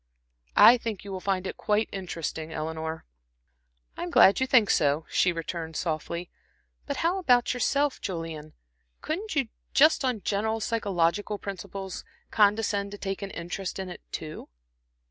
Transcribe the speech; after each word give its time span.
I 0.57 0.71
I 0.73 0.77
think 0.79 1.03
you 1.03 1.11
will 1.11 1.19
find 1.19 1.45
it 1.45 1.57
quite 1.57 1.87
interesting, 1.91 2.51
Eleanor." 2.51 3.05
"I'm 3.95 4.09
glad 4.09 4.39
you 4.39 4.47
think 4.47 4.71
so," 4.71 5.05
she 5.11 5.31
returned, 5.31 5.75
softly. 5.75 6.31
"But 6.87 6.97
how 7.05 7.19
about 7.19 7.53
yourself, 7.53 8.01
Julian? 8.01 8.53
Couldn't 9.01 9.35
you 9.35 9.49
just 9.75 10.03
on 10.03 10.21
general 10.23 10.59
psychological 10.59 11.37
principles 11.37 12.03
condescend 12.31 12.89
to 12.93 12.97
take 12.97 13.21
an 13.21 13.29
interest 13.29 13.77
in 13.77 13.89
it, 13.89 14.01
too?" 14.11 14.49